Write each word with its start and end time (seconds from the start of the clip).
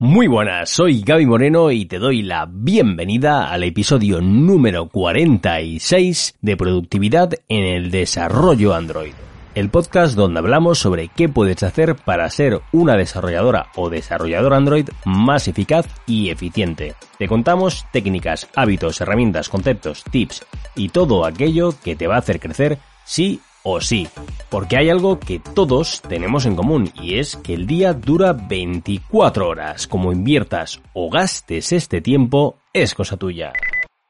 Muy 0.00 0.28
buenas, 0.28 0.70
soy 0.70 1.00
Gaby 1.00 1.26
Moreno 1.26 1.72
y 1.72 1.84
te 1.84 1.98
doy 1.98 2.22
la 2.22 2.46
bienvenida 2.48 3.50
al 3.50 3.64
episodio 3.64 4.20
número 4.20 4.88
46 4.88 6.36
de 6.40 6.56
Productividad 6.56 7.32
en 7.48 7.64
el 7.64 7.90
Desarrollo 7.90 8.76
Android. 8.76 9.12
El 9.56 9.70
podcast 9.70 10.14
donde 10.14 10.38
hablamos 10.38 10.78
sobre 10.78 11.08
qué 11.08 11.28
puedes 11.28 11.64
hacer 11.64 11.96
para 11.96 12.30
ser 12.30 12.60
una 12.70 12.96
desarrolladora 12.96 13.72
o 13.74 13.90
desarrollador 13.90 14.54
Android 14.54 14.88
más 15.04 15.48
eficaz 15.48 15.88
y 16.06 16.30
eficiente. 16.30 16.94
Te 17.18 17.26
contamos 17.26 17.84
técnicas, 17.90 18.46
hábitos, 18.54 19.00
herramientas, 19.00 19.48
conceptos, 19.48 20.04
tips 20.04 20.46
y 20.76 20.90
todo 20.90 21.24
aquello 21.24 21.74
que 21.82 21.96
te 21.96 22.06
va 22.06 22.14
a 22.14 22.20
hacer 22.20 22.38
crecer 22.38 22.78
sí 23.04 23.40
o 23.62 23.80
sí. 23.80 24.08
Porque 24.50 24.76
hay 24.76 24.90
algo 24.90 25.18
que 25.18 25.40
todos 25.40 26.02
tenemos 26.02 26.46
en 26.46 26.56
común 26.56 26.90
y 26.94 27.18
es 27.18 27.36
que 27.36 27.54
el 27.54 27.66
día 27.66 27.92
dura 27.92 28.32
24 28.32 29.48
horas. 29.48 29.86
Como 29.86 30.12
inviertas 30.12 30.80
o 30.94 31.10
gastes 31.10 31.72
este 31.72 32.00
tiempo, 32.00 32.58
es 32.72 32.94
cosa 32.94 33.16
tuya. 33.16 33.52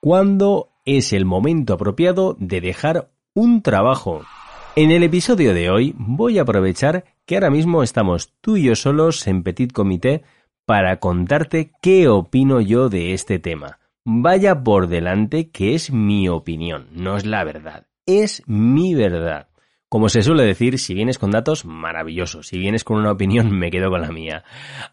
¿Cuándo 0.01 0.69
es 0.85 1.13
el 1.13 1.25
momento 1.25 1.75
apropiado 1.75 2.37
de 2.39 2.61
dejar 2.61 3.11
un 3.35 3.63
trabajo? 3.63 4.23
En 4.77 4.91
el 4.91 5.03
episodio 5.03 5.55
de 5.55 5.71
hoy 5.71 5.95
voy 5.99 6.39
a 6.39 6.43
aprovechar 6.43 7.05
que 7.27 7.35
ahora 7.35 7.51
mismo 7.51 7.83
estamos 7.83 8.33
tú 8.41 8.57
y 8.57 8.65
yo 8.65 8.77
solos 8.77 9.27
en 9.27 9.43
Petit 9.43 9.73
Comité 9.73 10.23
para 10.67 11.01
contarte 11.01 11.73
qué 11.83 12.09
opino 12.09 12.61
yo 12.61 12.89
de 12.89 13.13
este 13.13 13.39
tema. 13.39 13.81
Vaya 14.05 14.63
por 14.63 14.87
delante 14.87 15.51
que 15.51 15.75
es 15.75 15.91
mi 15.91 16.29
opinión, 16.29 16.87
no 16.93 17.17
es 17.17 17.27
la 17.27 17.43
verdad 17.43 17.89
es 18.09 18.43
mi 18.47 18.95
verdad. 18.95 19.49
Como 19.91 20.09
se 20.09 20.23
suele 20.23 20.45
decir, 20.45 20.79
si 20.79 20.95
vienes 20.95 21.19
con 21.19 21.31
datos, 21.31 21.65
maravilloso. 21.67 22.43
Si 22.43 22.59
vienes 22.59 22.83
con 22.85 22.97
una 22.99 23.13
opinión, 23.13 23.51
me 23.59 23.71
quedo 23.71 23.91
con 23.91 24.01
la 24.01 24.11
mía. 24.11 24.45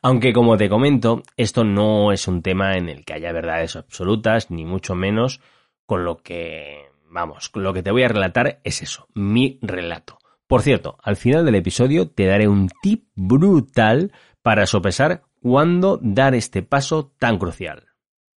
Aunque 0.02 0.34
como 0.34 0.58
te 0.58 0.70
comento, 0.70 1.24
esto 1.38 1.64
no 1.64 2.12
es 2.12 2.28
un 2.28 2.42
tema 2.42 2.78
en 2.78 2.90
el 2.90 3.06
que 3.06 3.14
haya 3.14 3.32
verdades 3.32 3.78
absolutas, 3.78 4.52
ni 4.52 4.66
mucho 4.66 4.96
menos 4.96 5.42
con 5.86 6.04
lo 6.04 6.18
que... 6.18 6.90
Vamos, 7.10 7.52
lo 7.54 7.74
que 7.74 7.82
te 7.82 7.92
voy 7.92 8.04
a 8.04 8.10
relatar 8.10 8.60
es 8.66 8.82
eso, 8.82 9.08
mi 9.14 9.58
relato. 9.62 10.18
Por 10.48 10.62
cierto, 10.62 10.98
al 11.02 11.16
final 11.16 11.46
del 11.46 11.56
episodio 11.56 12.10
te 12.10 12.26
daré 12.26 12.50
un 12.50 12.70
tip 12.82 13.06
brutal 13.16 14.12
para 14.42 14.66
sopesar 14.66 15.24
cuándo 15.42 15.98
dar 16.02 16.36
este 16.36 16.62
paso 16.62 17.14
tan 17.18 17.38
crucial. 17.38 17.95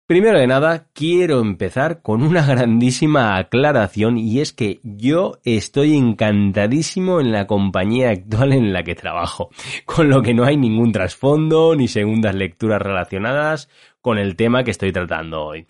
Primero 0.06 0.38
de 0.38 0.46
nada, 0.46 0.86
quiero 0.92 1.40
empezar 1.40 2.00
con 2.00 2.22
una 2.22 2.46
grandísima 2.46 3.36
aclaración 3.38 4.18
y 4.18 4.38
es 4.38 4.52
que 4.52 4.78
yo 4.84 5.40
estoy 5.42 5.96
encantadísimo 5.96 7.20
en 7.20 7.32
la 7.32 7.48
compañía 7.48 8.10
actual 8.10 8.52
en 8.52 8.72
la 8.72 8.84
que 8.84 8.94
trabajo, 8.94 9.50
con 9.84 10.08
lo 10.08 10.22
que 10.22 10.32
no 10.32 10.44
hay 10.44 10.56
ningún 10.56 10.92
trasfondo 10.92 11.74
ni 11.74 11.88
segundas 11.88 12.36
lecturas 12.36 12.80
relacionadas 12.80 13.68
con 14.00 14.18
el 14.18 14.36
tema 14.36 14.62
que 14.62 14.70
estoy 14.70 14.92
tratando 14.92 15.42
hoy, 15.42 15.66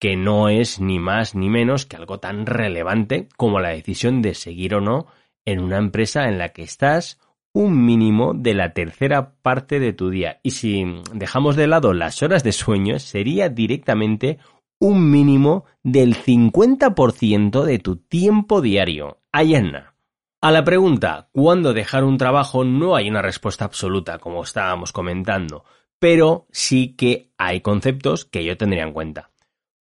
que 0.00 0.16
no 0.16 0.48
es 0.48 0.80
ni 0.80 0.98
más 0.98 1.36
ni 1.36 1.48
menos 1.48 1.86
que 1.86 1.94
algo 1.94 2.18
tan 2.18 2.44
relevante 2.44 3.28
como 3.36 3.60
la 3.60 3.68
decisión 3.68 4.20
de 4.20 4.34
seguir 4.34 4.74
o 4.74 4.80
no 4.80 5.06
en 5.44 5.60
una 5.60 5.78
empresa 5.78 6.24
en 6.24 6.38
la 6.38 6.48
que 6.48 6.62
estás 6.62 7.20
un 7.56 7.86
mínimo 7.86 8.34
de 8.34 8.52
la 8.52 8.74
tercera 8.74 9.32
parte 9.40 9.80
de 9.80 9.94
tu 9.94 10.10
día. 10.10 10.40
Y 10.42 10.50
si 10.50 10.84
dejamos 11.14 11.56
de 11.56 11.66
lado 11.66 11.94
las 11.94 12.22
horas 12.22 12.44
de 12.44 12.52
sueño, 12.52 12.98
sería 12.98 13.48
directamente 13.48 14.36
un 14.78 15.10
mínimo 15.10 15.64
del 15.82 16.16
50% 16.16 17.64
de 17.64 17.78
tu 17.78 17.96
tiempo 17.96 18.60
diario. 18.60 19.22
Allá 19.32 19.94
A 20.42 20.50
la 20.52 20.64
pregunta 20.64 21.30
¿cuándo 21.32 21.72
dejar 21.72 22.04
un 22.04 22.18
trabajo? 22.18 22.62
no 22.62 22.94
hay 22.94 23.08
una 23.08 23.22
respuesta 23.22 23.64
absoluta, 23.64 24.18
como 24.18 24.42
estábamos 24.42 24.92
comentando, 24.92 25.64
pero 25.98 26.46
sí 26.50 26.94
que 26.94 27.32
hay 27.38 27.62
conceptos 27.62 28.26
que 28.26 28.44
yo 28.44 28.58
tendría 28.58 28.82
en 28.82 28.92
cuenta. 28.92 29.30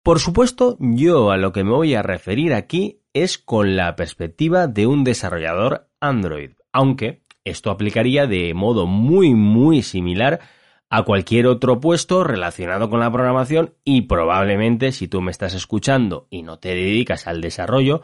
Por 0.01 0.21
supuesto, 0.21 0.77
yo 0.79 1.29
a 1.29 1.35
lo 1.35 1.51
que 1.51 1.65
me 1.65 1.71
voy 1.71 1.93
a 1.93 2.03
referir 2.03 2.53
aquí 2.53 3.01
es 3.11 3.37
con 3.37 3.75
la 3.75 3.97
perspectiva 3.97 4.67
de 4.67 4.87
un 4.87 5.03
desarrollador 5.03 5.89
Android, 5.99 6.51
aunque 6.71 7.24
esto 7.45 7.71
aplicaría 7.71 8.27
de 8.27 8.53
modo 8.53 8.87
muy 8.87 9.33
muy 9.33 9.81
similar 9.81 10.41
a 10.89 11.03
cualquier 11.03 11.47
otro 11.47 11.79
puesto 11.79 12.23
relacionado 12.23 12.89
con 12.89 12.99
la 12.99 13.11
programación 13.11 13.75
y 13.83 14.01
probablemente 14.03 14.91
si 14.91 15.07
tú 15.07 15.21
me 15.21 15.31
estás 15.31 15.53
escuchando 15.53 16.27
y 16.29 16.43
no 16.43 16.59
te 16.59 16.69
dedicas 16.69 17.27
al 17.27 17.41
desarrollo, 17.41 18.01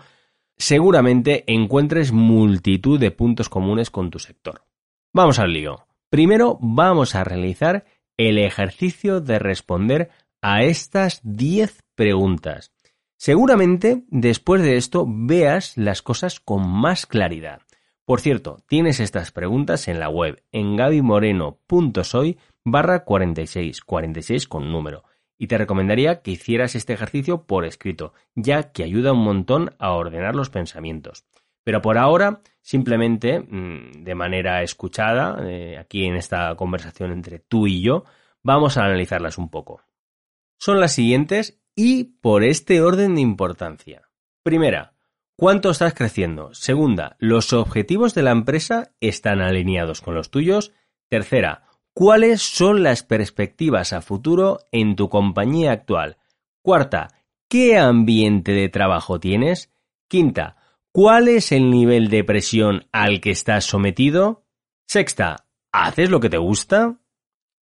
seguramente 0.57 1.44
encuentres 1.47 2.12
multitud 2.12 3.00
de 3.00 3.12
puntos 3.12 3.50
comunes 3.50 3.90
con 3.90 4.09
tu 4.09 4.19
sector. 4.19 4.63
Vamos 5.13 5.40
al 5.40 5.53
lío. 5.53 5.88
Primero 6.09 6.57
vamos 6.62 7.16
a 7.16 7.24
realizar 7.24 7.85
el 8.18 8.38
ejercicio 8.38 9.22
de 9.22 9.40
responder 9.40 10.09
a 10.41 10.63
estas 10.63 11.22
10 11.24 11.84
preguntas. 11.96 12.72
Seguramente 13.18 14.03
después 14.09 14.63
de 14.63 14.78
esto 14.78 15.06
veas 15.07 15.78
las 15.78 16.01
cosas 16.01 16.40
con 16.40 16.68
más 16.68 17.06
claridad. 17.06 17.62
Por 18.11 18.19
cierto, 18.19 18.57
tienes 18.67 18.99
estas 18.99 19.31
preguntas 19.31 19.88
en 19.88 20.01
la 20.01 20.09
web 20.09 20.44
en 20.51 20.75
gabimoreno.soy 20.75 22.38
barra 22.66 23.05
46, 23.05 23.79
46 23.79 24.49
con 24.49 24.69
número. 24.69 25.05
Y 25.38 25.47
te 25.47 25.57
recomendaría 25.57 26.21
que 26.21 26.31
hicieras 26.31 26.75
este 26.75 26.91
ejercicio 26.91 27.45
por 27.45 27.63
escrito, 27.63 28.11
ya 28.35 28.73
que 28.73 28.83
ayuda 28.83 29.13
un 29.13 29.23
montón 29.23 29.75
a 29.79 29.94
ordenar 29.94 30.35
los 30.35 30.50
pensamientos. 30.50 31.23
Pero 31.63 31.81
por 31.81 31.97
ahora, 31.97 32.41
simplemente, 32.59 33.39
mm, 33.39 34.03
de 34.03 34.16
manera 34.16 34.61
escuchada, 34.61 35.38
eh, 35.50 35.77
aquí 35.77 36.03
en 36.03 36.17
esta 36.17 36.53
conversación 36.57 37.13
entre 37.13 37.39
tú 37.39 37.66
y 37.66 37.81
yo, 37.81 38.03
vamos 38.44 38.75
a 38.75 38.83
analizarlas 38.83 39.38
un 39.38 39.47
poco. 39.47 39.83
Son 40.57 40.81
las 40.81 40.91
siguientes 40.91 41.61
y 41.77 42.03
por 42.19 42.44
este 42.44 42.81
orden 42.81 43.16
de 43.16 43.21
importancia. 43.21 44.09
Primera, 44.44 44.95
¿Cuánto 45.38 45.72
estás 45.72 45.94
creciendo? 45.94 46.53
Segunda, 46.53 47.16
¿los 47.19 47.53
objetivos 47.53 48.14
de 48.14 48.22
la 48.22 48.31
empresa 48.31 48.92
están 49.00 49.42
alineados 49.42 50.02
con 50.02 50.14
los 50.14 50.30
tuyos? 50.30 50.72
Tercera, 51.09 51.64
¿cuáles 51.94 52.42
son 52.42 52.84
las 52.84 53.03
perspectivas 53.03 53.92
a 53.94 54.02
futuro 54.02 54.59
en 54.72 54.96
tu 54.96 55.09
compañía 55.09 55.72
actual? 55.72 56.18
Cuarta, 56.62 57.09
¿qué 57.50 57.78
ambiente 57.78 58.52
de 58.52 58.69
trabajo 58.69 59.19
tienes? 59.19 59.72
Quinta, 60.08 60.58
¿cuál 60.92 61.28
es 61.28 61.52
el 61.52 61.72
nivel 61.72 62.09
de 62.09 62.24
presión 62.24 62.88
al 62.92 63.19
que 63.19 63.31
estás 63.31 63.66
sometido? 63.66 64.46
Sexta, 64.88 65.48
¿haces 65.72 66.09
lo 66.09 66.19
que 66.19 66.30
te 66.30 66.38
gusta? 66.38 67.00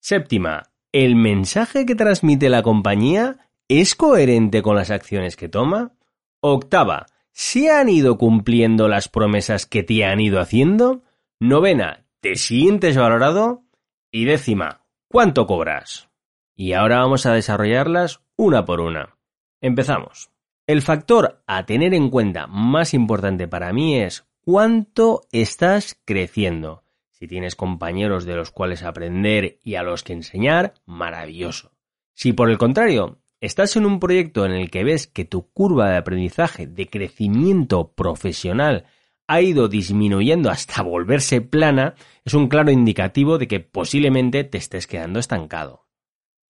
Séptima, 0.01 0.71
¿el 0.93 1.15
mensaje 1.15 1.87
que 1.87 1.95
transmite 1.95 2.49
la 2.49 2.63
compañía 2.63 3.51
es 3.69 3.95
coherente 3.95 4.63
con 4.63 4.77
las 4.77 4.91
acciones 4.91 5.37
que 5.37 5.49
toma? 5.49 5.93
Octava, 6.41 7.07
¿Se 7.33 7.71
han 7.71 7.89
ido 7.89 8.19
cumpliendo 8.19 8.89
las 8.89 9.09
promesas 9.09 9.67
que 9.67 9.83
te 9.83 10.05
han 10.05 10.21
ido 10.21 10.41
haciendo? 10.41 11.03
Novena, 11.41 12.05
¿te 12.21 12.37
sientes 12.37 12.97
valorado? 12.97 13.63
Y 14.11 14.25
décima, 14.25 14.85
¿cuánto 15.09 15.47
cobras? 15.47 16.09
Y 16.57 16.73
ahora 16.73 16.99
vamos 16.99 17.27
a 17.27 17.35
desarrollarlas 17.35 18.21
una 18.37 18.65
por 18.65 18.81
una. 18.81 19.17
Empezamos. 19.61 20.31
El 20.67 20.83
factor 20.83 21.43
a 21.47 21.65
tener 21.65 21.95
en 21.95 22.11
cuenta 22.11 22.47
más 22.47 22.93
importante 22.95 23.49
para 23.49 23.73
mí 23.73 24.01
es 24.01 24.27
cuánto 24.41 25.23
estás 25.31 26.01
creciendo. 26.05 26.85
Si 27.11 27.27
tienes 27.27 27.57
compañeros 27.57 28.25
de 28.25 28.37
los 28.37 28.51
cuales 28.51 28.83
aprender 28.83 29.59
y 29.63 29.77
a 29.77 29.83
los 29.83 30.03
que 30.03 30.13
enseñar, 30.13 30.75
maravilloso. 30.85 31.73
Si 32.15 32.33
por 32.33 32.51
el 32.51 32.59
contrario 32.59 33.19
estás 33.41 33.77
en 33.77 33.87
un 33.87 34.01
proyecto 34.01 34.45
en 34.45 34.53
el 34.53 34.71
que 34.71 34.85
ves 34.85 35.07
que 35.07 35.25
tu 35.25 35.51
curva 35.51 35.91
de 35.91 35.97
aprendizaje, 35.97 36.67
de 36.67 36.89
crecimiento 36.89 37.93
profesional, 37.93 38.87
ha 39.27 39.43
ido 39.43 39.69
disminuyendo 39.69 40.51
hasta 40.51 40.83
volverse 40.83 41.41
plana, 41.41 41.95
es 42.25 42.35
un 42.35 42.49
claro 42.49 42.71
indicativo 42.71 43.39
de 43.39 43.47
que 43.47 43.61
posiblemente 43.61 44.43
te 44.45 44.59
estés 44.59 44.87
quedando 44.87 45.19
estancado. 45.19 45.87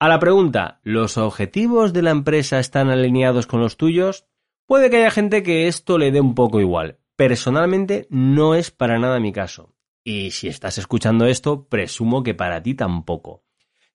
A 0.01 0.09
la 0.09 0.21
pregunta, 0.21 0.81
¿los 0.85 1.19
objetivos 1.19 1.93
de 1.93 2.03
la 2.03 2.11
empresa 2.11 2.61
están 2.61 2.89
alineados 2.89 3.49
con 3.49 3.61
los 3.61 3.77
tuyos? 3.77 4.27
Puede 4.65 4.91
que 4.91 4.99
haya 4.99 5.11
gente 5.11 5.43
que 5.43 5.67
esto 5.67 5.99
le 5.99 6.13
dé 6.13 6.21
un 6.21 6.37
poco 6.37 6.61
igual. 6.61 7.01
Personalmente 7.17 8.07
no 8.11 8.55
es 8.55 8.71
para 8.71 9.01
nada 9.01 9.19
mi 9.19 9.33
caso. 9.33 9.75
Y 10.05 10.31
si 10.31 10.47
estás 10.47 10.79
escuchando 10.79 11.27
esto, 11.27 11.69
presumo 11.69 12.23
que 12.23 12.35
para 12.35 12.63
ti 12.63 12.75
tampoco. 12.75 13.48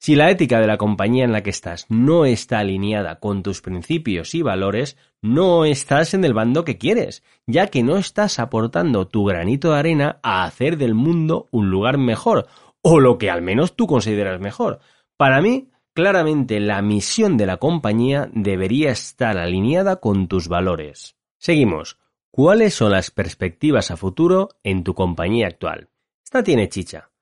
Si 0.04 0.18
la 0.18 0.30
ética 0.30 0.60
de 0.60 0.68
la 0.68 0.76
compañía 0.76 1.24
en 1.24 1.32
la 1.32 1.44
que 1.44 1.50
estás 1.50 1.86
no 1.88 2.26
está 2.26 2.60
alineada 2.60 3.22
con 3.22 3.42
tus 3.42 3.62
principios 3.62 4.36
y 4.36 4.42
valores, 4.42 4.98
no 5.22 5.64
estás 5.64 6.14
en 6.14 6.26
el 6.26 6.34
bando 6.34 6.66
que 6.66 6.78
quieres, 6.78 7.24
ya 7.48 7.68
que 7.68 7.84
no 7.84 7.96
estás 7.96 8.38
aportando 8.38 9.08
tu 9.08 9.24
granito 9.24 9.72
de 9.72 9.80
arena 9.80 10.20
a 10.22 10.44
hacer 10.44 10.76
del 10.76 10.94
mundo 10.94 11.48
un 11.52 11.70
lugar 11.70 11.98
mejor, 11.98 12.48
o 12.82 13.00
lo 13.00 13.18
que 13.18 13.32
al 13.32 13.42
menos 13.42 13.78
tú 13.78 13.88
consideras 13.88 14.42
mejor. 14.42 14.82
Para 15.16 15.42
mí, 15.42 15.70
claramente 15.94 16.60
la 16.60 16.82
misión 16.82 17.38
de 17.38 17.46
la 17.46 17.56
compañía 17.56 18.30
debería 18.34 18.92
estar 18.92 19.38
alineada 19.38 20.02
con 20.02 20.28
tus 20.28 20.50
valores. 20.50 21.16
Seguimos. 21.38 21.98
¿Cuáles 22.30 22.74
son 22.74 22.92
las 22.92 23.10
perspectivas 23.10 23.90
a 23.90 23.96
futuro 23.96 24.50
en 24.64 24.84
tu 24.84 24.96
compañía 24.96 25.48
actual? 25.48 25.88
Esta 26.26 26.44
tiene 26.44 26.68
chicha. 26.68 27.13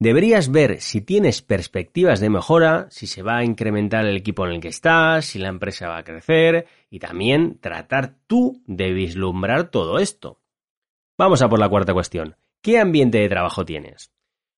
Deberías 0.00 0.52
ver 0.52 0.80
si 0.80 1.00
tienes 1.00 1.42
perspectivas 1.42 2.20
de 2.20 2.30
mejora, 2.30 2.86
si 2.88 3.08
se 3.08 3.22
va 3.22 3.38
a 3.38 3.44
incrementar 3.44 4.06
el 4.06 4.16
equipo 4.16 4.46
en 4.46 4.52
el 4.52 4.60
que 4.60 4.68
estás, 4.68 5.24
si 5.24 5.40
la 5.40 5.48
empresa 5.48 5.88
va 5.88 5.98
a 5.98 6.04
crecer 6.04 6.66
y 6.88 7.00
también 7.00 7.58
tratar 7.58 8.14
tú 8.28 8.62
de 8.66 8.92
vislumbrar 8.92 9.70
todo 9.70 9.98
esto. 9.98 10.40
Vamos 11.16 11.42
a 11.42 11.48
por 11.48 11.58
la 11.58 11.68
cuarta 11.68 11.94
cuestión. 11.94 12.36
¿Qué 12.62 12.78
ambiente 12.78 13.18
de 13.18 13.28
trabajo 13.28 13.64
tienes? 13.64 14.12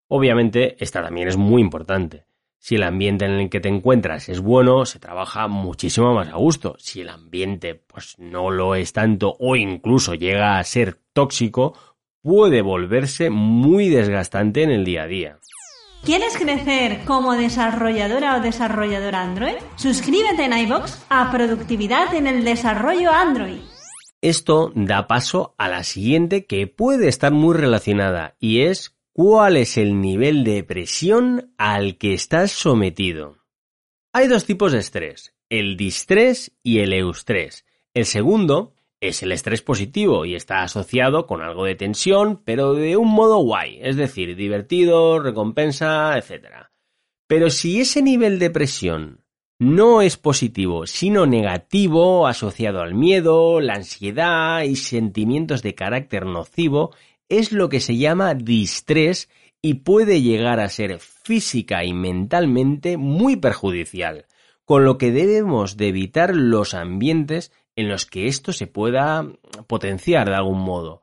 Obviamente, 0.08 0.76
esta 0.82 1.02
también 1.02 1.28
es 1.28 1.38
muy 1.38 1.62
importante. 1.62 2.26
Si 2.58 2.74
el 2.74 2.82
ambiente 2.82 3.24
en 3.24 3.32
el 3.32 3.48
que 3.48 3.60
te 3.60 3.70
encuentras 3.70 4.28
es 4.28 4.40
bueno, 4.40 4.84
se 4.84 4.98
trabaja 4.98 5.48
muchísimo 5.48 6.12
más 6.12 6.28
a 6.28 6.36
gusto. 6.36 6.74
Si 6.78 7.00
el 7.00 7.08
ambiente 7.08 7.74
pues 7.74 8.18
no 8.18 8.50
lo 8.50 8.74
es 8.74 8.92
tanto 8.92 9.34
o 9.40 9.56
incluso 9.56 10.14
llega 10.14 10.58
a 10.58 10.64
ser 10.64 10.98
tóxico, 11.14 11.72
puede 12.22 12.62
volverse 12.62 13.30
muy 13.30 13.88
desgastante 13.88 14.62
en 14.62 14.70
el 14.70 14.84
día 14.84 15.02
a 15.02 15.06
día. 15.06 15.38
¿Quieres 16.04 16.36
crecer 16.38 17.04
como 17.04 17.34
desarrolladora 17.34 18.36
o 18.36 18.40
desarrollador 18.40 19.14
Android? 19.14 19.56
Suscríbete 19.76 20.44
en 20.44 20.56
iBox 20.56 21.04
a 21.10 21.30
Productividad 21.30 22.14
en 22.14 22.26
el 22.26 22.42
Desarrollo 22.42 23.10
Android. 23.10 23.60
Esto 24.22 24.72
da 24.74 25.06
paso 25.06 25.54
a 25.58 25.68
la 25.68 25.84
siguiente 25.84 26.46
que 26.46 26.66
puede 26.66 27.08
estar 27.08 27.32
muy 27.32 27.54
relacionada 27.54 28.34
y 28.38 28.62
es 28.62 28.96
cuál 29.12 29.56
es 29.56 29.76
el 29.76 30.00
nivel 30.00 30.44
de 30.44 30.64
presión 30.64 31.52
al 31.58 31.98
que 31.98 32.14
estás 32.14 32.50
sometido. 32.50 33.38
Hay 34.12 34.26
dos 34.26 34.46
tipos 34.46 34.72
de 34.72 34.78
estrés, 34.78 35.34
el 35.50 35.76
distrés 35.76 36.52
y 36.62 36.78
el 36.78 36.92
eustrés. 36.92 37.64
El 37.92 38.06
segundo 38.06 38.74
es 39.00 39.22
el 39.22 39.32
estrés 39.32 39.62
positivo 39.62 40.26
y 40.26 40.34
está 40.34 40.62
asociado 40.62 41.26
con 41.26 41.42
algo 41.42 41.64
de 41.64 41.74
tensión, 41.74 42.42
pero 42.44 42.74
de 42.74 42.96
un 42.96 43.08
modo 43.08 43.38
guay, 43.38 43.78
es 43.82 43.96
decir, 43.96 44.36
divertido, 44.36 45.18
recompensa, 45.18 46.16
etc. 46.18 46.68
Pero 47.26 47.48
si 47.48 47.80
ese 47.80 48.02
nivel 48.02 48.38
de 48.38 48.50
presión 48.50 49.24
no 49.58 50.02
es 50.02 50.16
positivo, 50.16 50.86
sino 50.86 51.26
negativo, 51.26 52.26
asociado 52.26 52.80
al 52.80 52.94
miedo, 52.94 53.60
la 53.60 53.74
ansiedad 53.74 54.62
y 54.62 54.76
sentimientos 54.76 55.62
de 55.62 55.74
carácter 55.74 56.26
nocivo, 56.26 56.94
es 57.28 57.52
lo 57.52 57.68
que 57.68 57.80
se 57.80 57.96
llama 57.96 58.34
distrés 58.34 59.28
y 59.62 59.74
puede 59.74 60.22
llegar 60.22 60.60
a 60.60 60.68
ser 60.68 60.98
física 60.98 61.84
y 61.84 61.92
mentalmente 61.92 62.96
muy 62.96 63.36
perjudicial, 63.36 64.26
con 64.64 64.84
lo 64.84 64.98
que 64.98 65.12
debemos 65.12 65.76
de 65.76 65.88
evitar 65.88 66.34
los 66.34 66.74
ambientes 66.74 67.52
en 67.80 67.88
los 67.88 68.06
que 68.06 68.26
esto 68.26 68.52
se 68.52 68.66
pueda 68.66 69.26
potenciar 69.66 70.28
de 70.28 70.36
algún 70.36 70.60
modo. 70.60 71.02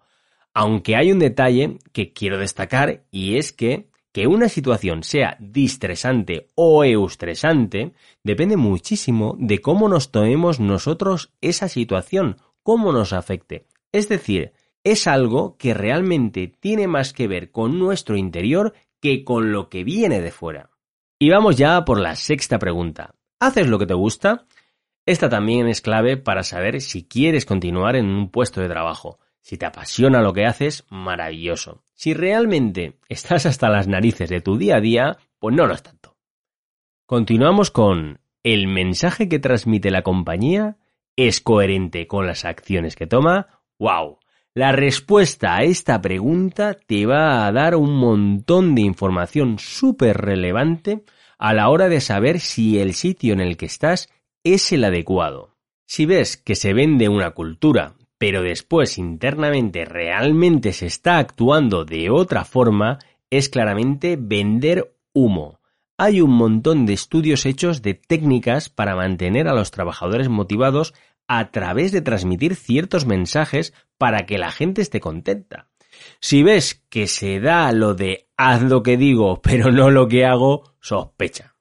Aunque 0.54 0.96
hay 0.96 1.12
un 1.12 1.20
detalle 1.20 1.78
que 1.92 2.14
quiero 2.14 2.40
destacar 2.40 3.04
y 3.12 3.38
es 3.38 3.52
que 3.52 3.90
que 4.18 4.26
una 4.26 4.50
situación 4.50 5.04
sea 5.04 5.38
distresante 5.40 6.48
o 6.56 6.84
eustresante 6.84 7.94
depende 8.24 8.58
muchísimo 8.58 9.36
de 9.38 9.60
cómo 9.60 9.90
nos 9.90 10.12
tomemos 10.12 10.60
nosotros 10.60 11.34
esa 11.40 11.68
situación, 11.68 12.38
cómo 12.64 12.92
nos 12.92 13.14
afecte. 13.14 13.68
Es 13.92 14.10
decir, 14.10 14.54
es 14.84 15.06
algo 15.06 15.56
que 15.58 15.76
realmente 15.76 16.48
tiene 16.48 16.88
más 16.88 17.14
que 17.14 17.28
ver 17.28 17.52
con 17.52 17.78
nuestro 17.78 18.18
interior 18.18 18.74
que 19.00 19.24
con 19.24 19.52
lo 19.52 19.70
que 19.70 19.84
viene 19.84 20.20
de 20.20 20.32
fuera. 20.32 20.72
Y 21.20 21.30
vamos 21.30 21.56
ya 21.56 21.86
por 21.86 22.00
la 22.00 22.16
sexta 22.16 22.58
pregunta. 22.58 23.14
¿Haces 23.40 23.68
lo 23.68 23.78
que 23.78 23.86
te 23.86 23.94
gusta? 23.94 24.48
Esta 25.08 25.30
también 25.30 25.70
es 25.70 25.80
clave 25.80 26.18
para 26.18 26.44
saber 26.44 26.82
si 26.82 27.06
quieres 27.08 27.46
continuar 27.46 27.96
en 27.96 28.08
un 28.08 28.30
puesto 28.30 28.60
de 28.60 28.68
trabajo. 28.68 29.20
Si 29.40 29.58
te 29.58 29.66
apasiona 29.66 30.22
lo 30.22 30.34
que 30.34 30.46
haces, 30.46 30.84
maravilloso. 30.90 31.82
Si 31.94 32.14
realmente 32.14 33.00
estás 33.10 33.46
hasta 33.46 33.70
las 33.70 33.88
narices 33.88 34.30
de 34.30 34.42
tu 34.42 34.58
día 34.58 34.76
a 34.76 34.82
día, 34.82 35.18
pues 35.40 35.56
no 35.56 35.66
lo 35.66 35.74
es 35.74 35.82
tanto. 35.82 36.18
Continuamos 37.06 37.72
con 37.72 38.20
¿el 38.44 38.68
mensaje 38.68 39.30
que 39.30 39.40
transmite 39.40 39.92
la 39.92 40.02
compañía 40.02 40.76
es 41.16 41.40
coherente 41.40 42.06
con 42.06 42.28
las 42.28 42.44
acciones 42.44 42.98
que 42.98 43.08
toma? 43.08 43.48
¡Wow! 43.80 44.20
La 44.54 44.74
respuesta 44.74 45.56
a 45.56 45.64
esta 45.64 46.02
pregunta 46.02 46.76
te 46.86 47.06
va 47.06 47.48
a 47.48 47.52
dar 47.54 47.78
un 47.78 47.96
montón 47.96 48.76
de 48.76 48.82
información 48.82 49.58
súper 49.58 50.18
relevante 50.18 51.06
a 51.38 51.54
la 51.54 51.70
hora 51.70 51.88
de 51.88 52.02
saber 52.02 52.42
si 52.42 52.80
el 52.80 52.94
sitio 52.94 53.32
en 53.32 53.40
el 53.40 53.56
que 53.56 53.68
estás 53.68 54.10
es 54.44 54.72
el 54.72 54.84
adecuado. 54.84 55.56
Si 55.86 56.06
ves 56.06 56.38
que 56.38 56.56
se 56.56 56.74
vende 56.74 57.10
una 57.10 57.32
cultura, 57.32 57.96
pero 58.18 58.42
después 58.42 58.98
internamente 58.98 59.86
realmente 59.86 60.74
se 60.74 60.88
está 60.88 61.18
actuando 61.18 61.86
de 61.86 62.10
otra 62.10 62.46
forma, 62.46 63.00
es 63.30 63.50
claramente 63.50 64.18
vender 64.20 64.96
humo. 65.14 65.60
Hay 65.98 66.22
un 66.22 66.32
montón 66.32 66.86
de 66.86 66.94
estudios 66.94 67.46
hechos 67.46 67.82
de 67.82 67.94
técnicas 67.94 68.70
para 68.70 68.96
mantener 68.96 69.48
a 69.48 69.54
los 69.54 69.72
trabajadores 69.72 70.30
motivados 70.30 70.94
a 71.28 71.52
través 71.52 71.92
de 71.92 72.02
transmitir 72.02 72.56
ciertos 72.56 73.06
mensajes 73.06 73.74
para 73.98 74.26
que 74.26 74.38
la 74.38 74.52
gente 74.52 74.82
esté 74.82 75.00
contenta. 75.00 75.70
Si 76.20 76.44
ves 76.44 76.86
que 76.90 77.08
se 77.08 77.40
da 77.40 77.72
lo 77.72 77.96
de 77.96 78.30
haz 78.38 78.62
lo 78.62 78.84
que 78.84 78.98
digo 78.98 79.42
pero 79.42 79.72
no 79.72 79.90
lo 79.90 80.08
que 80.08 80.26
hago, 80.26 80.76
sospecha. 80.80 81.57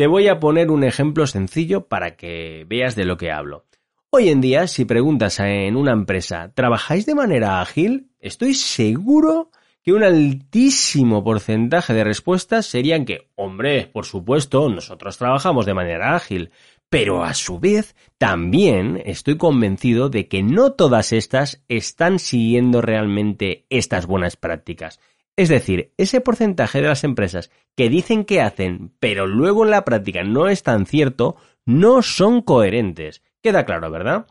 Te 0.00 0.06
voy 0.06 0.28
a 0.28 0.40
poner 0.40 0.70
un 0.70 0.82
ejemplo 0.82 1.26
sencillo 1.26 1.86
para 1.86 2.16
que 2.16 2.64
veas 2.66 2.96
de 2.96 3.04
lo 3.04 3.18
que 3.18 3.30
hablo. 3.30 3.66
Hoy 4.08 4.30
en 4.30 4.40
día, 4.40 4.66
si 4.66 4.86
preguntas 4.86 5.38
en 5.40 5.76
una 5.76 5.92
empresa, 5.92 6.52
¿trabajáis 6.54 7.04
de 7.04 7.14
manera 7.14 7.60
ágil? 7.60 8.08
Estoy 8.18 8.54
seguro 8.54 9.50
que 9.82 9.92
un 9.92 10.02
altísimo 10.02 11.22
porcentaje 11.22 11.92
de 11.92 12.04
respuestas 12.04 12.64
serían 12.64 13.04
que, 13.04 13.28
hombre, 13.34 13.90
por 13.92 14.06
supuesto, 14.06 14.70
nosotros 14.70 15.18
trabajamos 15.18 15.66
de 15.66 15.74
manera 15.74 16.16
ágil, 16.16 16.50
pero 16.88 17.22
a 17.22 17.34
su 17.34 17.60
vez 17.60 17.94
también 18.16 19.02
estoy 19.04 19.36
convencido 19.36 20.08
de 20.08 20.28
que 20.28 20.42
no 20.42 20.72
todas 20.72 21.12
estas 21.12 21.62
están 21.68 22.18
siguiendo 22.20 22.80
realmente 22.80 23.66
estas 23.68 24.06
buenas 24.06 24.36
prácticas. 24.36 24.98
Es 25.40 25.48
decir, 25.48 25.94
ese 25.96 26.20
porcentaje 26.20 26.82
de 26.82 26.88
las 26.88 27.02
empresas 27.02 27.50
que 27.74 27.88
dicen 27.88 28.26
que 28.26 28.42
hacen, 28.42 28.92
pero 29.00 29.26
luego 29.26 29.64
en 29.64 29.70
la 29.70 29.86
práctica 29.86 30.22
no 30.22 30.48
es 30.48 30.62
tan 30.62 30.84
cierto, 30.84 31.36
no 31.64 32.02
son 32.02 32.42
coherentes. 32.42 33.22
Queda 33.42 33.64
claro, 33.64 33.90
¿verdad? 33.90 34.26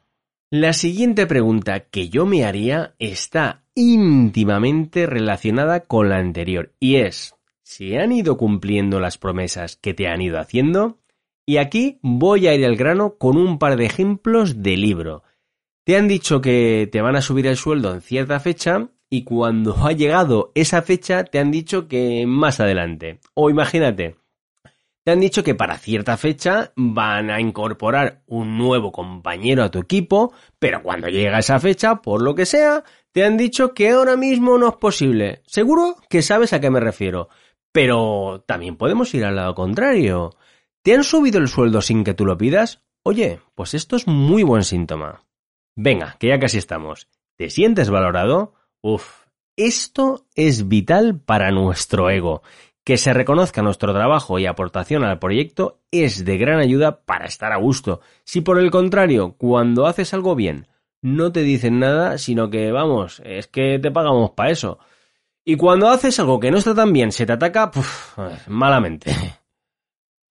La 0.52 0.72
siguiente 0.72 1.26
pregunta 1.26 1.80
que 1.80 2.10
yo 2.10 2.28
me 2.28 2.46
haría 2.46 2.94
está 3.00 3.64
íntimamente 3.74 5.08
relacionada 5.08 5.80
con 5.80 6.10
la 6.10 6.18
anterior 6.18 6.76
y 6.80 6.98
es, 6.98 7.34
¿se 7.64 7.98
han 7.98 8.12
ido 8.12 8.38
cumpliendo 8.38 9.00
las 9.00 9.18
promesas 9.18 9.78
que 9.78 9.96
te 9.96 10.08
han 10.08 10.22
ido 10.22 10.38
haciendo? 10.40 11.00
Y 11.44 11.58
aquí 11.58 11.98
voy 12.04 12.46
a 12.46 12.54
ir 12.54 12.64
al 12.64 12.76
grano 12.76 13.16
con 13.18 13.36
un 13.36 13.58
par 13.58 13.78
de 13.78 13.88
ejemplos 13.88 14.62
de 14.62 14.78
libro. 14.78 15.24
Te 15.86 15.98
han 15.98 16.08
dicho 16.08 16.40
que 16.40 16.88
te 16.92 17.02
van 17.02 17.16
a 17.16 17.24
subir 17.24 17.48
el 17.48 17.58
sueldo 17.58 17.96
en 17.96 18.02
cierta 18.02 18.40
fecha 18.40 18.92
y 19.10 19.24
cuando 19.24 19.76
ha 19.86 19.92
llegado 19.92 20.52
esa 20.56 20.82
fecha 20.82 21.24
te 21.24 21.40
han 21.40 21.52
dicho 21.52 21.88
que 21.88 22.26
más 22.28 22.60
adelante. 22.60 23.20
O 23.34 23.50
imagínate, 23.50 24.18
te 25.04 25.12
han 25.12 25.20
dicho 25.20 25.44
que 25.44 25.56
para 25.56 25.78
cierta 25.78 26.18
fecha 26.18 26.72
van 26.76 27.32
a 27.32 27.42
incorporar 27.42 28.22
un 28.28 28.58
nuevo 28.58 28.92
compañero 28.92 29.64
a 29.64 29.72
tu 29.72 29.80
equipo, 29.80 30.34
pero 30.60 30.84
cuando 30.84 31.08
llega 31.08 31.40
esa 31.40 31.60
fecha, 31.60 31.96
por 31.96 32.22
lo 32.22 32.36
que 32.36 32.46
sea, 32.46 32.84
te 33.12 33.24
han 33.24 33.38
dicho 33.38 33.74
que 33.74 33.90
ahora 33.90 34.16
mismo 34.16 34.58
no 34.58 34.70
es 34.70 34.76
posible. 34.76 35.42
Seguro 35.48 35.96
que 36.10 36.22
sabes 36.22 36.54
a 36.54 36.60
qué 36.60 36.70
me 36.70 36.80
refiero. 36.80 37.30
Pero 37.72 38.44
también 38.48 38.78
podemos 38.78 39.14
ir 39.14 39.26
al 39.26 39.36
lado 39.36 39.56
contrario. 39.56 40.36
¿Te 40.84 40.94
han 40.94 41.04
subido 41.04 41.40
el 41.40 41.48
sueldo 41.48 41.82
sin 41.82 42.04
que 42.04 42.14
tú 42.14 42.26
lo 42.26 42.38
pidas? 42.38 42.84
Oye, 43.04 43.40
pues 43.56 43.74
esto 43.74 43.96
es 43.96 44.08
muy 44.08 44.44
buen 44.44 44.64
síntoma. 44.64 45.24
Venga, 45.76 46.18
que 46.20 46.28
ya 46.28 46.40
casi 46.40 46.58
estamos. 46.58 47.08
¿Te 47.38 47.50
sientes 47.50 47.90
valorado? 47.90 48.54
Uf, 48.82 49.26
esto 49.56 50.26
es 50.36 50.68
vital 50.68 51.20
para 51.20 51.52
nuestro 51.52 52.10
ego. 52.10 52.42
Que 52.84 52.98
se 52.98 53.14
reconozca 53.14 53.62
nuestro 53.62 53.94
trabajo 53.94 54.40
y 54.40 54.46
aportación 54.46 55.04
al 55.04 55.20
proyecto 55.20 55.82
es 55.92 56.26
de 56.26 56.38
gran 56.38 56.60
ayuda 56.60 57.02
para 57.02 57.26
estar 57.26 57.52
a 57.52 57.58
gusto. 57.58 58.02
Si 58.24 58.42
por 58.42 58.58
el 58.58 58.72
contrario, 58.72 59.36
cuando 59.38 59.86
haces 59.86 60.14
algo 60.14 60.34
bien, 60.34 60.68
no 61.02 61.32
te 61.32 61.42
dicen 61.42 61.80
nada, 61.80 62.18
sino 62.18 62.50
que, 62.50 62.72
vamos, 62.72 63.22
es 63.26 63.48
que 63.48 63.80
te 63.80 63.92
pagamos 63.92 64.32
para 64.32 64.52
eso. 64.52 64.80
Y 65.46 65.56
cuando 65.56 65.90
haces 65.90 66.20
algo 66.20 66.40
que 66.40 66.52
no 66.52 66.58
está 66.58 66.74
tan 66.74 66.94
bien, 66.94 67.12
se 67.12 67.26
te 67.26 67.34
ataca, 67.34 67.72
puf, 67.72 68.18
malamente. 68.48 69.12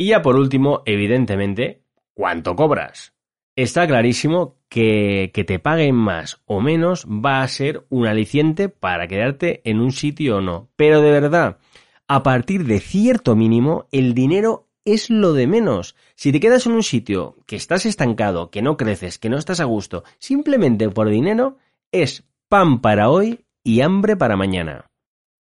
Y 0.00 0.10
ya 0.10 0.22
por 0.22 0.36
último, 0.36 0.82
evidentemente, 0.86 1.82
¿cuánto 2.14 2.54
cobras? 2.54 3.17
Está 3.58 3.88
clarísimo 3.88 4.54
que, 4.68 5.32
que 5.34 5.42
te 5.42 5.58
paguen 5.58 5.96
más 5.96 6.40
o 6.46 6.60
menos 6.60 7.04
va 7.06 7.42
a 7.42 7.48
ser 7.48 7.84
un 7.88 8.06
aliciente 8.06 8.68
para 8.68 9.08
quedarte 9.08 9.62
en 9.68 9.80
un 9.80 9.90
sitio 9.90 10.36
o 10.36 10.40
no. 10.40 10.68
Pero 10.76 11.00
de 11.00 11.10
verdad, 11.10 11.58
a 12.06 12.22
partir 12.22 12.66
de 12.66 12.78
cierto 12.78 13.34
mínimo, 13.34 13.88
el 13.90 14.14
dinero 14.14 14.68
es 14.84 15.10
lo 15.10 15.32
de 15.32 15.48
menos. 15.48 15.96
Si 16.14 16.30
te 16.30 16.38
quedas 16.38 16.66
en 16.66 16.72
un 16.74 16.84
sitio 16.84 17.34
que 17.46 17.56
estás 17.56 17.84
estancado, 17.84 18.52
que 18.52 18.62
no 18.62 18.76
creces, 18.76 19.18
que 19.18 19.28
no 19.28 19.36
estás 19.36 19.58
a 19.58 19.64
gusto, 19.64 20.04
simplemente 20.20 20.88
por 20.88 21.08
dinero, 21.08 21.56
es 21.90 22.22
pan 22.48 22.80
para 22.80 23.10
hoy 23.10 23.44
y 23.64 23.80
hambre 23.80 24.16
para 24.16 24.36
mañana. 24.36 24.86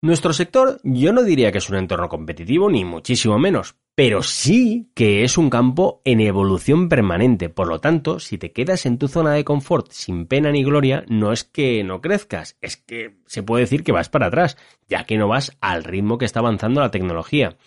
Nuestro 0.02 0.34
sector 0.34 0.80
yo 0.84 1.14
no 1.14 1.22
diría 1.22 1.52
que 1.52 1.60
es 1.60 1.70
un 1.70 1.76
entorno 1.76 2.10
competitivo, 2.10 2.68
ni 2.68 2.84
muchísimo 2.84 3.38
menos, 3.38 3.76
pero 3.98 4.22
sí 4.22 4.92
que 4.94 5.24
es 5.24 5.40
un 5.40 5.50
campo 5.50 6.04
en 6.06 6.22
evolución 6.22 6.88
permanente. 6.88 7.50
Por 7.50 7.68
lo 7.68 7.82
tanto, 7.82 8.20
si 8.20 8.38
te 8.38 8.52
quedas 8.52 8.86
en 8.86 9.00
tu 9.00 9.08
zona 9.08 9.32
de 9.32 9.44
confort 9.44 9.90
sin 9.90 10.28
pena 10.28 10.52
ni 10.52 10.64
gloria, 10.64 11.04
no 11.08 11.32
es 11.32 11.44
que 11.44 11.84
no 11.84 12.00
crezcas, 12.00 12.60
es 12.62 12.78
que 12.78 13.18
se 13.26 13.42
puede 13.42 13.64
decir 13.64 13.84
que 13.84 13.92
vas 13.92 14.08
para 14.08 14.28
atrás, 14.28 14.56
ya 14.88 15.06
que 15.06 15.18
no 15.18 15.28
vas 15.28 15.58
al 15.62 15.84
ritmo 15.84 16.20
que 16.20 16.26
está 16.26 16.42
avanzando 16.42 16.80
la 16.80 16.92
tecnología. 16.92 17.58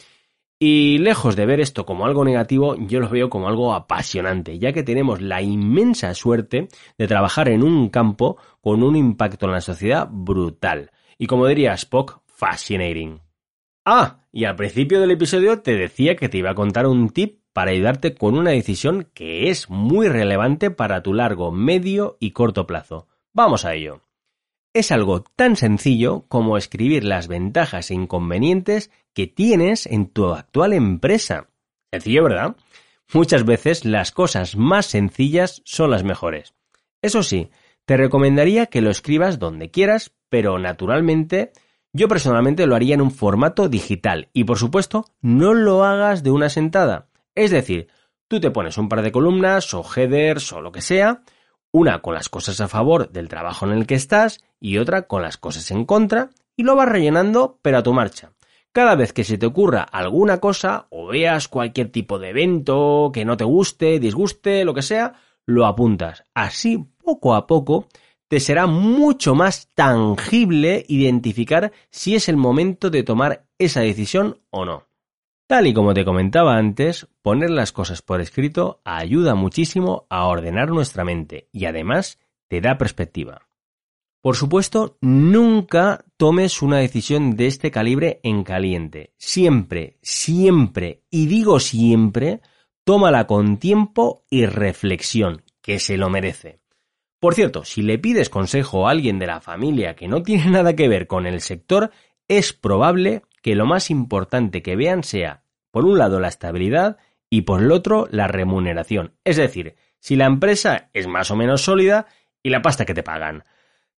Y 0.61 0.99
lejos 0.99 1.35
de 1.35 1.47
ver 1.47 1.59
esto 1.59 1.85
como 1.85 2.07
algo 2.07 2.25
negativo, 2.25 2.77
yo 2.79 3.01
lo 3.01 3.09
veo 3.09 3.29
como 3.29 3.49
algo 3.49 3.75
apasionante, 3.75 4.61
ya 4.61 4.73
que 4.73 4.85
tenemos 4.85 5.21
la 5.21 5.43
inmensa 5.43 6.15
suerte 6.15 6.69
de 6.97 7.09
trabajar 7.09 7.49
en 7.49 7.65
un 7.65 7.89
campo 7.89 8.37
con 8.61 8.85
un 8.85 8.95
impacto 8.95 9.47
en 9.47 9.53
la 9.53 9.61
sociedad 9.61 10.07
brutal. 10.09 10.93
Y 11.19 11.27
como 11.27 11.49
diría 11.49 11.75
Spock, 11.75 12.21
fascinating. 12.29 13.21
Ah, 13.85 14.27
y 14.31 14.45
al 14.45 14.57
principio 14.57 15.01
del 15.01 15.11
episodio 15.11 15.61
te 15.61 15.75
decía 15.75 16.17
que 16.17 16.29
te 16.29 16.39
iba 16.39 16.51
a 16.51 16.55
contar 16.55 16.87
un 16.87 17.11
tip 17.11 17.41
para 17.53 17.71
ayudarte 17.73 18.15
con 18.15 18.37
una 18.37 18.51
decisión 18.51 19.09
que 19.15 19.51
es 19.51 19.71
muy 19.71 20.09
relevante 20.09 20.71
para 20.71 21.03
tu 21.03 21.15
largo, 21.15 21.51
medio 21.51 22.17
y 22.21 22.33
corto 22.33 22.67
plazo. 22.67 23.09
Vamos 23.33 23.65
a 23.65 23.75
ello. 23.75 24.03
Es 24.73 24.93
algo 24.93 25.23
tan 25.23 25.57
sencillo 25.57 26.27
como 26.29 26.57
escribir 26.57 27.05
las 27.05 27.27
ventajas 27.27 27.91
e 27.91 27.95
inconvenientes 27.95 28.91
que 29.15 29.27
tienes 29.27 29.87
en 29.87 30.09
tu 30.09 30.27
actual 30.27 30.73
empresa. 30.75 31.49
Sencillo, 31.91 32.25
¿verdad? 32.25 32.57
Muchas 33.13 33.45
veces 33.45 33.85
las 33.85 34.13
cosas 34.13 34.57
más 34.57 34.87
sencillas 34.87 35.63
son 35.65 35.91
las 35.91 36.05
mejores. 36.05 36.55
Eso 37.03 37.25
sí, 37.25 37.51
te 37.85 37.97
recomendaría 37.97 38.67
que 38.67 38.83
lo 38.83 38.91
escribas 38.91 39.41
donde 39.41 39.71
quieras, 39.73 40.13
pero 40.29 40.59
naturalmente 40.61 41.51
yo 41.93 42.09
personalmente 42.09 42.67
lo 42.67 42.77
haría 42.77 42.95
en 42.95 43.01
un 43.01 43.11
formato 43.11 43.69
digital 43.69 44.29
y 44.33 44.45
por 44.45 44.59
supuesto 44.59 45.07
no 45.21 45.55
lo 45.55 45.85
hagas 45.85 46.23
de 46.23 46.31
una 46.31 46.49
sentada. 46.49 47.09
Es 47.35 47.51
decir, 47.51 47.89
tú 48.29 48.41
te 48.41 48.51
pones 48.51 48.79
un 48.79 48.89
par 48.89 49.03
de 49.03 49.13
columnas 49.13 49.75
o 49.75 49.85
headers 49.85 50.53
o 50.53 50.61
lo 50.61 50.73
que 50.73 50.83
sea, 50.83 51.23
una 51.73 52.01
con 52.01 52.15
las 52.15 52.29
cosas 52.29 52.61
a 52.61 52.69
favor 52.69 53.11
del 53.11 53.29
trabajo 53.29 53.67
en 53.67 53.73
el 53.73 53.87
que 53.87 53.95
estás 53.95 54.41
y 54.61 54.79
otra 54.79 55.03
con 55.03 55.23
las 55.23 55.37
cosas 55.37 55.71
en 55.71 55.85
contra 55.85 56.31
y 56.57 56.63
lo 56.63 56.77
vas 56.77 56.89
rellenando 56.89 57.59
pero 57.63 57.79
a 57.79 57.83
tu 57.83 57.93
marcha. 57.93 58.33
Cada 58.73 58.95
vez 58.95 59.13
que 59.13 59.25
se 59.25 59.37
te 59.37 59.47
ocurra 59.47 59.83
alguna 59.83 60.39
cosa 60.39 60.87
o 60.91 61.09
veas 61.09 61.49
cualquier 61.49 61.91
tipo 61.91 62.21
de 62.21 62.29
evento 62.29 63.11
que 63.13 63.25
no 63.25 63.37
te 63.37 63.43
guste, 63.43 63.99
disguste, 63.99 64.65
lo 64.65 64.75
que 64.75 64.83
sea, 64.83 65.15
lo 65.45 65.67
apuntas. 65.67 66.23
Así, 66.35 66.87
poco 67.03 67.35
a 67.35 67.49
poco, 67.49 67.89
te 68.31 68.39
será 68.39 68.69
mucho 68.69 69.35
más 69.35 69.71
tangible 69.75 70.85
identificar 70.87 71.73
si 71.91 72.15
es 72.15 72.29
el 72.29 72.37
momento 72.37 72.89
de 72.89 73.03
tomar 73.03 73.49
esa 73.59 73.81
decisión 73.81 74.39
o 74.51 74.65
no. 74.65 74.87
Tal 75.49 75.67
y 75.67 75.75
como 75.75 75.95
te 75.95 76.05
comentaba 76.05 76.57
antes, 76.57 77.09
poner 77.23 77.51
las 77.51 77.73
cosas 77.73 78.03
por 78.03 78.21
escrito 78.21 78.83
ayuda 78.85 79.35
muchísimo 79.35 80.07
a 80.09 80.27
ordenar 80.27 80.69
nuestra 80.69 81.05
mente 81.05 81.49
y 81.51 81.65
además 81.65 82.21
te 82.47 82.61
da 82.61 82.79
perspectiva. 82.79 83.49
Por 84.23 84.37
supuesto, 84.37 84.97
nunca 85.01 86.05
tomes 86.17 86.63
una 86.63 86.79
decisión 86.79 87.35
de 87.35 87.49
este 87.49 87.73
calibre 87.73 88.21
en 88.23 88.45
caliente. 88.45 89.13
Siempre, 89.19 89.99
siempre, 90.03 91.03
y 91.11 91.27
digo 91.27 91.59
siempre, 91.59 92.43
tómala 92.85 93.27
con 93.27 93.57
tiempo 93.57 94.23
y 94.31 94.47
reflexión, 94.47 95.43
que 95.61 95.81
se 95.81 95.97
lo 95.97 96.11
merece. 96.11 96.60
Por 97.21 97.35
cierto, 97.35 97.65
si 97.65 97.83
le 97.83 97.99
pides 97.99 98.31
consejo 98.31 98.89
a 98.89 98.91
alguien 98.91 99.19
de 99.19 99.27
la 99.27 99.43
familia 99.43 99.95
que 99.95 100.09
no 100.09 100.23
tiene 100.23 100.47
nada 100.51 100.75
que 100.75 100.89
ver 100.89 101.07
con 101.07 101.27
el 101.27 101.41
sector, 101.41 101.91
es 102.27 102.53
probable 102.53 103.23
que 103.43 103.55
lo 103.55 103.67
más 103.67 103.91
importante 103.91 104.63
que 104.63 104.77
vean 104.77 105.05
sea, 105.05 105.45
por 105.71 105.85
un 105.85 105.99
lado, 105.99 106.19
la 106.19 106.29
estabilidad 106.29 106.97
y 107.29 107.43
por 107.43 107.63
el 107.63 107.71
otro, 107.71 108.09
la 108.11 108.27
remuneración. 108.27 109.15
Es 109.25 109.37
decir, 109.37 109.77
si 110.01 110.17
la 110.17 110.27
empresa 110.27 110.91
es 110.95 111.07
más 111.07 111.31
o 111.31 111.37
menos 111.37 111.63
sólida 111.63 112.07
y 112.43 112.51
la 112.51 112.63
pasta 112.63 112.85
que 112.85 112.95
te 112.95 113.03
pagan. 113.03 113.45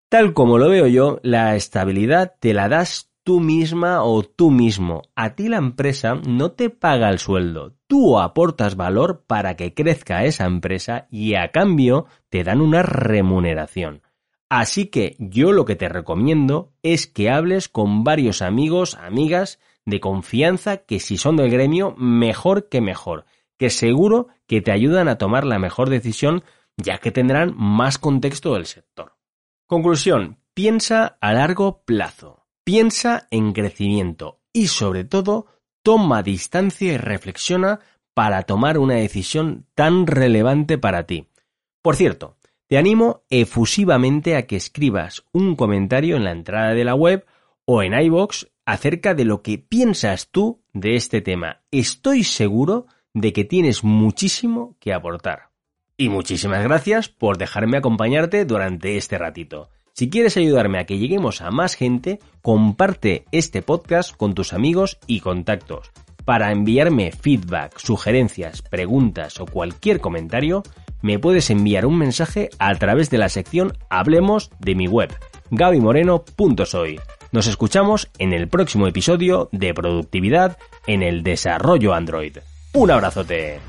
Tal 0.09 0.35
como 0.35 0.59
lo 0.59 0.69
veo 0.69 0.87
yo, 0.88 1.21
la 1.23 1.55
estabilidad 1.55 2.35
te 2.41 2.52
la 2.52 2.69
das 2.69 3.12
tú 3.25 3.41
misma 3.41 4.02
o 4.02 4.23
tú 4.23 4.50
mismo. 4.50 5.02
A 5.14 5.35
ti 5.35 5.49
la 5.49 5.59
empresa 5.59 6.14
no 6.14 6.52
te 6.52 6.71
paga 6.71 7.11
el 7.11 7.19
sueldo, 7.19 7.75
tú 7.87 8.19
aportas 8.19 8.76
valor 8.76 9.25
para 9.26 9.57
que 9.57 9.75
crezca 9.75 10.25
esa 10.25 10.45
empresa 10.45 11.07
y 11.11 11.35
a 11.35 11.50
cambio 11.50 12.07
te 12.29 12.45
dan 12.45 12.61
una 12.61 12.83
remuneración. 12.83 14.02
Así 14.49 14.87
que 14.87 15.17
yo 15.19 15.52
lo 15.52 15.64
que 15.64 15.76
te 15.76 15.88
recomiendo 15.88 16.73
es 16.83 17.07
que 17.07 17.31
hables 17.31 17.69
con 17.69 18.05
varios 18.05 18.43
amigos, 18.43 18.97
amigas 18.97 19.59
de 19.87 19.99
confianza 20.00 20.79
que 20.79 21.00
si 21.00 21.17
son 21.17 21.37
del 21.37 21.50
gremio, 21.50 21.95
mejor 21.97 22.69
que 22.69 22.81
mejor, 22.81 23.25
que 23.57 23.71
seguro 23.71 24.29
que 24.47 24.61
te 24.61 24.73
ayudan 24.73 25.09
a 25.09 25.17
tomar 25.17 25.47
la 25.47 25.59
mejor 25.59 25.88
decisión 25.88 26.45
ya 26.76 26.99
que 26.99 27.11
tendrán 27.11 27.55
más 27.57 27.99
contexto 27.99 28.55
del 28.55 28.67
sector. 28.67 29.17
Conclusión, 29.67 30.38
piensa 30.55 31.17
a 31.21 31.33
largo 31.33 31.83
plazo. 31.85 32.42
Piensa 32.64 33.26
en 33.31 33.52
crecimiento 33.52 34.40
y 34.52 34.69
sobre 34.69 35.04
todo 35.04 35.47
toma 35.83 36.23
distancia 36.23 36.92
y 36.92 36.97
reflexiona 36.97 37.81
para 38.14 38.45
tomar 38.45 38.78
una 38.78 38.95
decisión 38.95 39.66
tan 39.75 40.07
relevante 40.07 40.78
para 40.78 41.04
ti. 41.04 41.26
Por 41.83 41.97
cierto, 41.97 42.37
te 42.69 42.78
animo 42.78 43.25
efusivamente 43.31 44.37
a 44.37 44.47
que 44.47 44.57
escribas 44.57 45.25
un 45.33 45.57
comentario 45.57 46.16
en 46.16 46.25
la 46.25 46.31
entrada 46.31 46.73
de 46.75 46.85
la 46.85 46.95
web 46.95 47.26
o 47.64 47.83
en 47.83 47.95
iBox 47.95 48.49
acerca 48.64 49.14
de 49.14 49.25
lo 49.25 49.42
que 49.42 49.59
piensas 49.59 50.28
tú 50.31 50.62
de 50.73 50.95
este 50.95 51.21
tema. 51.21 51.62
Estoy 51.73 52.23
seguro 52.23 52.87
de 53.12 53.33
que 53.33 53.45
tienes 53.45 53.83
muchísimo 53.83 54.76
que 54.78 54.92
aportar. 54.92 55.50
Y 55.97 56.09
muchísimas 56.09 56.62
gracias 56.62 57.09
por 57.09 57.38
dejarme 57.38 57.76
acompañarte 57.76 58.45
durante 58.45 58.97
este 58.97 59.19
ratito. 59.19 59.69
Si 59.95 60.09
quieres 60.09 60.39
ayudarme 60.39 60.79
a 60.79 60.87
que 60.87 60.97
lleguemos 60.97 61.43
a 61.43 61.51
más 61.51 61.75
gente, 61.75 62.19
comparte 62.41 63.27
este 63.31 63.61
podcast 63.61 64.17
con 64.17 64.35
tus 64.35 64.55
amigos 64.55 64.99
y 65.07 65.21
contactos. 65.21 65.91
Para 66.25 66.51
enviarme 66.51 67.13
feedback, 67.13 67.79
sugerencias, 67.79 68.63
preguntas 68.63 69.39
o 69.39 69.45
cualquier 69.45 70.01
comentario, 70.01 70.63
me 71.03 71.19
puedes 71.19 71.51
enviar 71.51 71.85
un 71.85 71.99
mensaje 71.99 72.49
a 72.59 72.75
través 72.77 73.11
de 73.11 73.19
la 73.19 73.29
sección 73.29 73.77
Hablemos 73.91 74.51
de 74.61 74.75
mi 74.75 74.89
web, 74.89 75.15
gabimoreno.soy. 75.51 76.99
Nos 77.31 77.47
escuchamos 77.47 78.09
en 78.19 78.33
el 78.33 78.49
próximo 78.49 78.87
episodio 78.87 79.51
de 79.53 79.75
Productividad 79.75 80.57
en 80.87 81.03
el 81.03 81.23
Desarrollo 81.23 81.93
Android. 81.93 82.39
Un 82.73 82.91
abrazote. 82.91 83.61